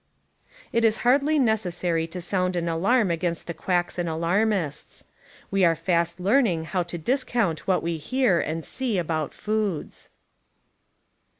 It 0.73 0.83
is 0.83 0.97
hardly 1.05 1.37
necessary 1.37 2.07
to 2.07 2.21
sound 2.21 2.55
an 2.55 2.67
alarm 2.67 3.11
against 3.11 3.45
the 3.45 3.53
quacks 3.53 3.99
and 3.99 4.09
alarmists. 4.09 5.03
We 5.51 5.63
are 5.63 5.75
fast 5.75 6.19
learning 6.19 6.63
how 6.63 6.81
to 6.81 6.97
discount 6.97 7.67
what 7.67 7.83
we 7.83 7.97
hear 7.97 8.39
and 8.39 8.65
see 8.65 8.97
about 8.97 9.31
foods. 9.31 10.09